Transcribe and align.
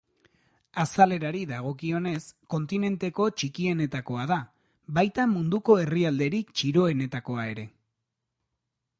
Azalerari 0.83 1.41
dagokionez, 1.49 2.21
kontinenteko 2.53 3.27
txikienetakoa 3.41 4.23
da, 4.31 4.37
baita 4.99 5.27
munduko 5.33 5.75
herrialderik 5.83 6.49
txiroenetakoa 6.61 7.45
ere. 7.51 7.67